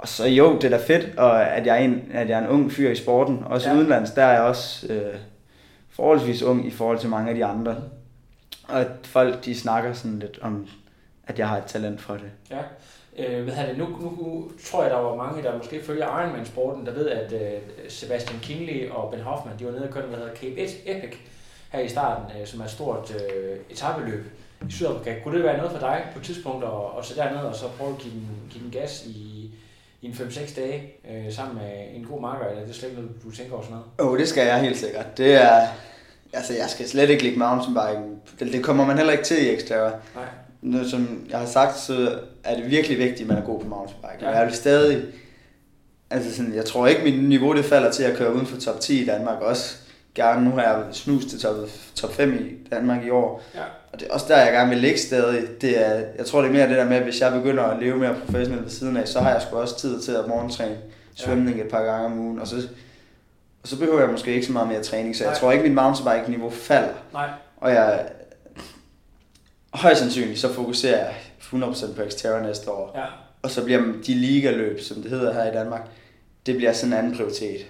[0.00, 2.42] Og så jo, det er da fedt, og at jeg er en, at jeg er
[2.42, 3.42] en ung fyr i sporten.
[3.46, 3.76] Også Ja.
[3.76, 5.14] udenlands, der er jeg også øh,
[5.90, 7.76] forholdsvis ung i forhold til mange af de andre.
[8.68, 10.66] Og at folk, de snakker sådan lidt om,
[11.26, 12.30] at jeg har et talent for det.
[12.50, 12.58] Ja.
[13.18, 16.92] Øh, hvad det, nu, nu tror jeg, der var mange, der måske følger Ironman-sporten, der
[16.92, 17.58] ved, at øh,
[17.88, 21.18] Sebastian Kingley og Ben Hoffman, de var nede og kørte, hvad hedder Cape Epic
[21.72, 24.24] her i starten, øh, som er et stort øh, etabeløb
[24.68, 25.14] i Sydafrika.
[25.24, 27.64] Kunne det være noget for dig på et tidspunkt at, at sætte derned og så
[27.78, 29.50] prøve at give den, give den gas i,
[30.02, 33.02] i en 5-6 dage øh, sammen med en god marker, eller er det slet ikke
[33.02, 33.90] noget, du tænker over sådan noget?
[33.98, 35.18] Åh, oh, det skal jeg helt sikkert.
[35.18, 35.66] Det er,
[36.32, 38.16] altså jeg skal slet ikke ligge mountainbiken.
[38.40, 39.92] Det, det kommer man heller ikke til i Xterra.
[40.62, 40.84] Nej.
[40.84, 44.16] Som jeg har sagt, så er det virkelig vigtigt, at man er god på mountainbike.
[44.20, 44.30] Ja.
[44.30, 45.02] Jeg vil stadig...
[46.10, 48.80] Altså sådan, jeg tror ikke, mit niveau det falder til at køre uden for top
[48.80, 49.40] 10 i Danmark.
[49.40, 49.76] Også
[50.14, 51.56] gerne, nu har jeg snus til top,
[51.94, 53.42] top 5 i Danmark i år.
[53.54, 53.60] Ja.
[53.92, 55.60] Og det er også der, jeg gerne vil ligge stadig.
[55.60, 57.82] Det er, jeg tror, det er mere det der med, at hvis jeg begynder at
[57.82, 60.78] leve mere professionelt ved siden af, så har jeg sgu også tid til at morgentræne
[61.14, 62.38] svømning et par gange om ugen.
[62.38, 62.56] Og så,
[63.62, 65.16] og så behøver jeg måske ikke så meget mere træning.
[65.16, 65.40] Så jeg Nej.
[65.40, 66.94] tror ikke, mit mountainbike-niveau falder.
[67.12, 67.28] Nej.
[67.56, 68.08] Og jeg
[69.74, 72.92] højst sandsynligt, så fokuserer jeg 100% på Xterra næste år.
[72.98, 73.04] Ja.
[73.42, 75.88] Og så bliver de ligaløb, som det hedder her i Danmark,
[76.46, 77.66] det bliver sådan en anden prioritet.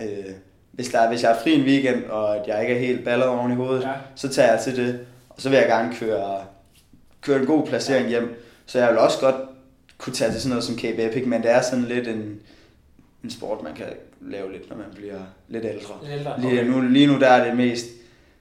[0.00, 0.34] Øh,
[0.76, 3.04] hvis, der er, hvis jeg er fri en weekend, og at jeg ikke er helt
[3.04, 3.88] ballet oven i hovedet, Ja.
[3.88, 3.94] ja.
[4.14, 5.00] så tager jeg til det.
[5.30, 6.36] Og så vil jeg gerne køre,
[7.20, 8.42] køre en god placering hjem.
[8.66, 9.34] Så jeg vil også godt
[9.98, 12.40] kunne tage til sådan noget som Cape Epic, men det er sådan lidt en,
[13.24, 13.86] en sport, man kan
[14.20, 15.94] lave lidt, når man bliver lidt ældre.
[16.02, 16.70] Lidt ældre, Lige, okay.
[16.70, 17.86] nu, lige nu der er det mest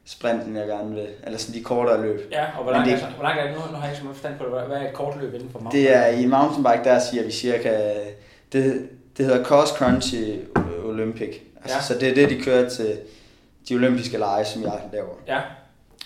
[0.06, 1.08] sprinten, jeg gerne vil.
[1.24, 2.28] Eller sådan de kortere løb.
[2.32, 2.94] Ja, og hvor langt, det...
[3.02, 3.60] er, hvor langt er det nu?
[3.72, 4.68] Nu har jeg ikke så meget forstand på det.
[4.68, 5.84] Hvad er et kort løb inden for mountain?
[5.86, 7.94] Det er i mountainbike, der siger vi cirka,
[8.54, 10.36] det, det hedder Cross Country
[10.86, 11.36] Olympic.
[11.74, 11.82] Altså, Ja.
[11.84, 12.98] Så det er det, de kører til
[13.70, 15.14] de olympiske lege, som jeg laver.
[15.28, 15.40] Ja,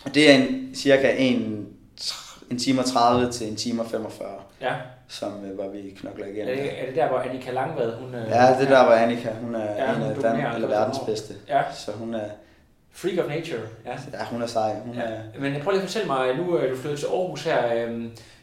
[0.06, 1.68] Og det er en, cirka en,
[2.52, 4.30] en time og 30 til en time og 45,
[4.62, 4.74] ja.
[5.08, 6.58] som, øh, hvor vi knokler Er igennem.
[6.58, 8.16] det, er det der, hvor Annika Langvad, hun...
[8.16, 11.34] øh, Ja, det der var Annika, hun er Ja, en af Dan, eller verdens bedste.
[11.48, 11.62] Ja.
[11.78, 12.30] Så hun er,
[12.92, 13.92] Freak of Nature, ja.
[13.92, 14.76] ja, hun er sej.
[14.86, 17.44] Hun Ja, er, men prøv lige at fortælle mig, nu er du flyttet til Aarhus
[17.44, 17.88] her,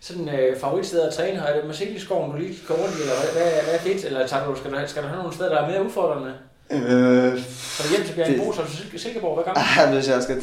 [0.00, 3.42] sådan øh, favoritsted at træne, er det Marseilleskoven, du lige går rundt i, eller hvad,
[3.42, 5.62] hvad, hvad er fedt, eller tager du, skal, du, skal du have nogle steder, der
[5.62, 6.33] er mere udfordrende?
[6.70, 9.62] Øh, Så du hjem til Bjergbro, Det- så er du Silkeborg, hvad gammel?
[9.81, 10.37] Ah, hvis jeg skal...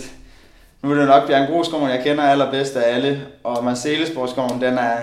[0.81, 3.27] Nu er det nok Bjergbroskoven, jeg kender allerbedst af alle.
[3.43, 4.97] Og Marcellesborgskoven, den er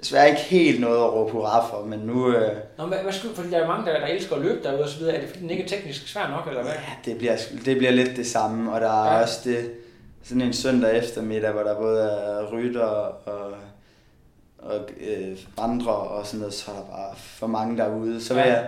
[0.00, 2.28] desværre ikke helt noget at råbe hurra for, men nu...
[2.34, 4.82] Øh, Nå, hvad, hvad skyld, fordi der er mange, der, der elsker at løbe derude
[4.82, 5.14] og så videre.
[5.14, 6.72] Er det fordi, den ikke er teknisk svær nok, eller hvad?
[6.72, 9.16] ja, det bliver, det bliver lidt det samme, og der er Ja.
[9.16, 9.22] ja.
[9.22, 9.70] også det,
[10.24, 13.52] sådan en søndag eftermiddag, hvor der både er rytter og,
[14.58, 18.24] og øh, vandre og sådan noget, så er der bare for mange derude.
[18.24, 18.52] Så, vil Ja.
[18.52, 18.66] jeg,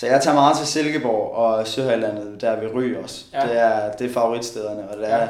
[0.00, 3.24] så jeg tager meget til Silkeborg og Søhøjlandet, der ved Ry også.
[3.32, 3.40] Ja.
[3.40, 5.28] Det, er, det er favoritstederne, og det er Ja.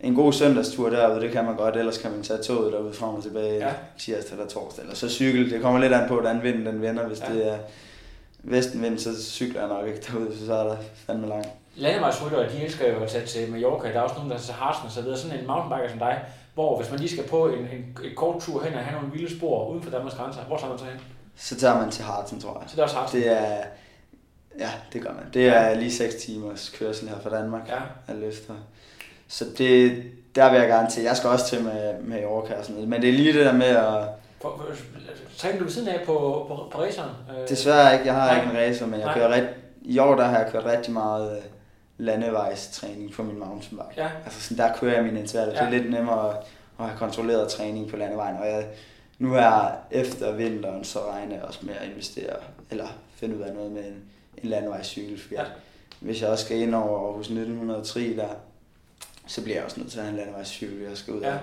[0.00, 3.14] en god søndagstur derude, det kan man godt, ellers kan man tage toget derude frem
[3.14, 3.72] og tilbage Ja.
[3.98, 5.50] tirsdag eller torsdag, eller så cykel.
[5.50, 7.06] Det kommer lidt an på, hvordan vinden den vender.
[7.06, 7.34] Hvis Ja.
[7.34, 7.56] det er
[8.42, 10.76] vestenvind, så cykler jeg nok ikke derude, så er der
[11.06, 11.48] fandme langt.
[11.76, 13.88] Landevejsryttere, de elsker jo at tage til Mallorca.
[13.88, 15.18] Der er også nogen, der tager til Harsen og så videre.
[15.18, 16.18] Sådan en mountainbiker som dig,
[16.54, 19.12] hvor hvis man lige skal på en, en, en kort tur hen og have nogle
[19.12, 21.00] vilde spor uden for Danmarks grænser, hvor tager man så hen?
[21.36, 22.62] Så tager man til Harten, tror jeg.
[22.70, 23.20] Så det er også Harsen.
[23.20, 23.56] Det er,
[24.58, 25.24] ja, det gør man.
[25.34, 27.68] Det er lige 6 timers kørsel her fra Danmark.
[27.68, 28.12] Ja.
[28.12, 28.54] af Løfter.
[29.28, 30.02] Så det,
[30.34, 31.02] der vil jeg gerne til.
[31.02, 32.88] Jeg skal også til med, med Orca og sådan noget.
[32.88, 34.04] Men det er lige det der med at...
[35.38, 36.12] Træner du ved siden af på,
[36.48, 37.10] på, på raceren?
[37.30, 38.36] Øh, Desværre ikke, jeg har Nej.
[38.40, 39.14] ikke en racer, men jeg Nej.
[39.14, 39.48] kører ret,
[39.82, 41.42] i år der har jeg kørt rigtig meget øh,
[41.98, 43.92] landevejstræning på min mountainbike.
[43.96, 44.08] Ja.
[44.24, 45.54] Altså sådan, der kører jeg mine intervaller.
[45.54, 45.60] Ja.
[45.60, 46.36] Det er lidt nemmere at,
[46.80, 48.36] at have kontrolleret træning på landevejen.
[48.36, 48.66] Og jeg,
[49.18, 52.36] nu her efter vinteren, så regner jeg også med at investere,
[52.70, 54.02] eller finde ud af noget med en,
[54.42, 55.44] en landevejscykel, fordi Ja.
[56.00, 58.28] hvis jeg også skal ind over Aarhus 1903 der,
[59.26, 61.36] så bliver jeg også nødt til at have en landevejscykel, jeg skal ud Ja.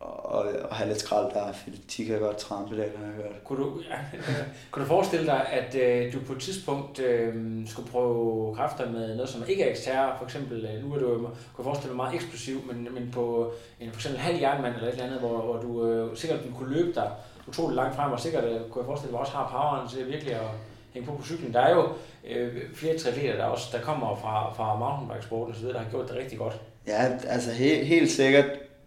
[0.00, 3.14] Og, og, og have lidt skrald der, for de kan godt trampe det, har jeg
[3.14, 3.44] hørt.
[3.44, 3.96] Kunne du, ja,
[4.70, 7.34] kunne du forestille dig, at øh, du på et tidspunkt øh,
[7.68, 10.12] skulle prøve kræfter med noget, som ikke er ekstern?
[10.18, 13.52] For eksempel, øh, nu er du, kunne jeg forestille dig meget eksplosiv, men, men på
[13.80, 16.54] en for eksempel halv jernmand eller et eller andet, hvor, hvor du øh, sikkert du
[16.58, 17.10] kunne løbe dig
[17.48, 20.34] utrolig langt frem, og sikkert øh, kunne jeg forestille dig også har poweren til virkelig
[20.34, 20.46] at
[20.94, 21.52] hænge på på cyklen.
[21.52, 21.88] Der er jo
[22.30, 26.16] øh, flere triatleter, der også der kommer fra, fra mountainbikesporten osv., der har gjort det
[26.16, 26.60] rigtig godt.
[26.86, 28.44] Ja, altså he, helt sikkert.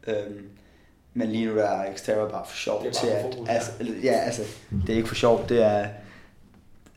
[0.07, 0.47] Øhm,
[1.13, 3.21] men lige nu der er Xterra bare for sjov er til for at...
[3.33, 3.53] fokus, ja.
[3.53, 3.71] altså,
[4.03, 4.41] ja, altså,
[4.87, 5.85] det er ikke for sjov, det er...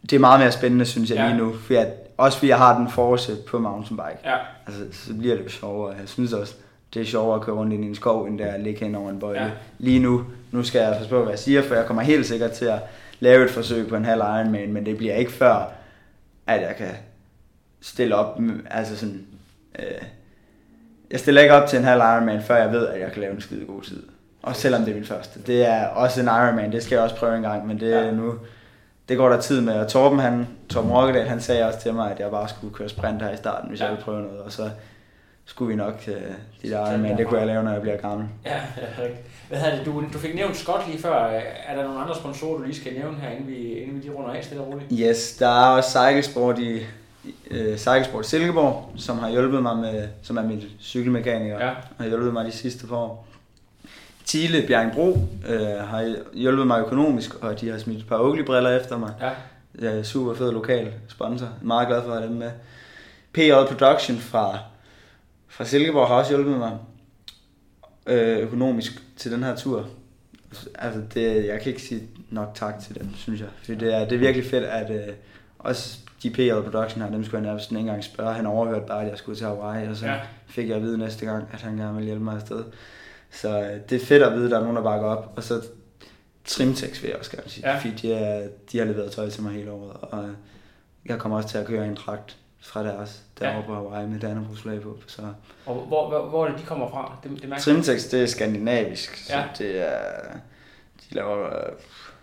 [0.03, 1.27] Det er meget mere spændende, synes jeg Ja.
[1.27, 1.53] lige nu.
[1.57, 4.19] For jeg, også fordi jeg har den forsæt på mountainbike.
[4.25, 4.37] Ja,
[4.67, 5.95] Altså, så bliver det jo sjovere.
[6.01, 6.55] Jeg synes også,
[6.95, 8.85] det er sjovere at køre rundt ind i en skov, end det er at ligge
[8.85, 9.43] hen over en bøjle.
[9.43, 9.51] Ja.
[9.79, 12.51] Lige nu, nu skal jeg passe på, hvad jeg siger, for jeg kommer helt sikkert
[12.53, 12.79] til at
[13.21, 15.73] lave et forsøg på en halv Ironman, men det bliver ikke før,
[16.47, 16.91] at jeg kan
[17.81, 19.27] stille op, altså sådan,
[19.79, 20.03] øh,
[21.11, 23.35] jeg stiller ikke op til en halv Ironman, før jeg ved, at jeg kan lave
[23.35, 24.03] en skide god tid.
[24.43, 25.41] Og selvom det er min første.
[25.47, 28.11] Det er også en Ironman, det skal jeg også prøve en gang, men det Ja.
[28.11, 28.35] nu,
[29.09, 29.75] det går der tid med.
[29.75, 32.89] Og Torben, han, Torben Rokkedal, han sagde også til mig, at jeg bare skulle køre
[32.89, 33.85] sprint her i starten, hvis ja.
[33.85, 34.41] jeg ville prøve noget.
[34.41, 34.71] Og så
[35.47, 37.81] skulle vi nok, øh, de der Tage Ironman, den det kunne jeg lave, når jeg
[37.81, 38.27] bliver gammel.
[38.47, 39.09] ja, ja.
[39.49, 39.87] Hvad hedder det?
[39.87, 41.15] Du, du fik nævnt Scott lige før.
[41.67, 44.13] Er der nogle andre sponsorer, du lige skal nævne her, inden vi, inden vi lige
[44.13, 44.89] runder af stille og roligt?
[44.93, 46.81] Yes, der er også Cykelsport i
[47.51, 51.71] øh, Cykelsport Silkeborg, som har hjulpet mig med, som er min cykelmekaniker, Ja.
[51.99, 53.27] har hjulpet mig de sidste par år.
[54.27, 58.99] Thiele Bjerringbro øh, har hjulpet mig økonomisk, og de har smidt et par Oakley-briller efter
[58.99, 59.13] mig.
[59.21, 59.31] Ja.
[59.83, 61.49] Ja, super fed lokal sponsor.
[61.63, 62.51] Meget glad for at have dem med.
[63.33, 64.59] PJ Production fra,
[65.57, 66.79] fra Silkeborg har også hjulpet mig
[68.07, 69.89] øh, økonomisk til den her tur.
[70.75, 73.49] Altså, det, jeg kan ikke sige nok tak til dem, synes jeg.
[73.63, 75.15] For det er, det er virkelig fedt, at øh,
[75.59, 78.35] også de PJ Production her, dem skulle jeg nærmest ikke engang spørge.
[78.35, 80.21] Han overhørte bare, at jeg skulle til Hawaii, og så Ja.
[80.47, 82.65] fik jeg at vide næste gang, at han gerne ville hjælpe mig afsted.
[83.31, 85.33] Så øh, det er fedt at vide, at der er nogen, der bakker op.
[85.37, 85.63] Og så
[86.45, 87.79] Trimtex vil jeg også gerne sige, Ja.
[87.79, 89.97] fordi de, er, de har leveret tøj til mig hele året.
[90.01, 90.29] Og
[91.07, 93.67] jeg kommer også til at køre en dragt fra deres derovre Ja.
[93.67, 94.97] på Hawaii med Dannebrogs flag på.
[95.07, 95.23] Så
[95.67, 97.17] Og hvor, hvor, hvor er det, de kommer fra?
[97.23, 97.55] Det, det.
[97.59, 99.45] Trimtex, det er skandinavisk, så Ja.
[99.59, 99.99] det er...
[101.11, 101.47] De laver...
[101.47, 101.73] øh,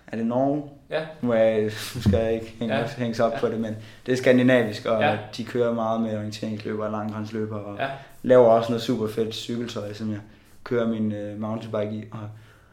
[0.08, 0.64] Er det Norge?
[0.90, 1.06] Ja.
[1.22, 1.64] Nu, er jeg,
[1.96, 2.88] nu skal jeg ikke hænge, Ja.
[2.88, 3.40] hænges op Ja.
[3.40, 3.76] på det, men
[4.06, 5.18] det er skandinavisk, og Ja.
[5.38, 7.88] de kører meget med orienteringsløber og langrensløber, og ja.
[8.24, 10.20] laver også noget super fedt cykeltøj, som jeg
[10.64, 12.20] kører min uh, mountainbike i, og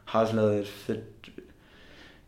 [0.05, 1.29] har også lavet et fedt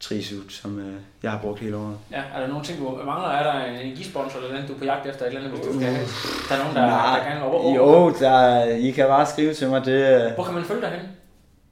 [0.00, 0.84] trisuit, som uh,
[1.22, 1.96] jeg har brugt hele året.
[2.10, 3.28] Ja, er der nogle ting, du mangler?
[3.28, 5.66] Er der en energisponsor eller noget, du er på jagt efter et eller andet, hvis
[5.66, 6.06] du skal have?
[6.48, 7.74] Der er nogen, der, der gerne over.
[7.76, 10.90] Jo, der, I kan bare skrive til mig, det, øh, Hvor kan man følge dig
[10.90, 11.00] hen?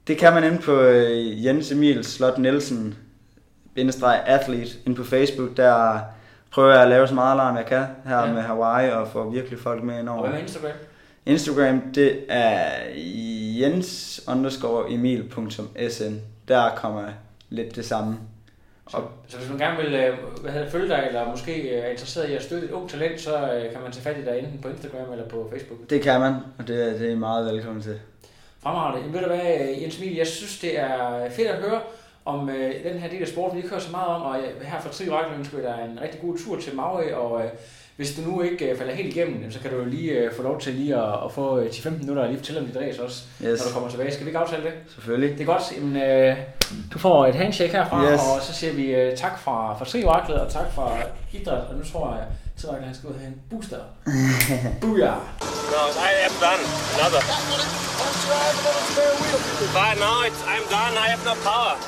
[0.07, 2.97] Det kan man inde på øh, Jens Emil Slot Nielsen
[3.75, 5.57] bindestreg athlete inde på Facebook.
[5.57, 5.99] Der
[6.51, 8.33] prøver jeg at lave så meget alarm jeg kan her Ja.
[8.33, 10.23] med Hawaii og få virkelig folk med ind Og over.
[10.23, 10.71] hvad med Instagram?
[11.25, 12.69] Instagram, det er
[13.59, 16.13] jens underscore emil.sn.
[16.47, 17.03] Der kommer
[17.49, 18.17] lidt det samme.
[18.89, 21.89] Så, så hvis man gerne vil øh, hvad hedder, følge dig, eller måske øh, er
[21.89, 24.39] interesseret i at støtte et ung talent, så øh, kan man tage fat i dig
[24.39, 25.89] enten på Instagram eller på Facebook.
[25.89, 27.99] Det kan man, og det, er- det er meget velkommen til.
[28.63, 28.99] Fremragende.
[28.99, 31.81] Jamen, ved du hvad, Jens Emil, jeg synes, det er fedt at høre
[32.25, 34.61] om øh, den her del af sporten, vi ikke hører så meget om, og øh,
[34.61, 35.05] her fra Tri
[35.37, 37.49] ønsker vi dig en rigtig god tur til Maui, og øh,
[37.99, 40.43] hvis du nu ikke øh, falder helt igennem, så kan du jo lige øh, få
[40.43, 43.03] lov til lige at, at få øh, 10-15 minutter og lige fortælle om dit race
[43.03, 44.11] også, Yes, når du kommer tilbage.
[44.13, 44.73] Skal vi ikke aftale det?
[44.93, 45.31] selvfølgelig.
[45.37, 45.63] Det er godt.
[45.75, 46.37] Jamen, øh,
[46.93, 48.21] du får et handshake herfra, Yes.
[48.21, 50.91] og så siger vi øh, tak fra, fra Tri og tak fra
[51.33, 52.25] Idræt, og nu tror jeg,
[52.77, 53.77] at han skal ud og have en booster.
[54.81, 55.17] Booyah!
[55.73, 56.63] No, I am done.
[56.95, 57.21] Another.
[59.77, 60.93] But no, it's, I'm done.
[61.05, 61.73] I have no power.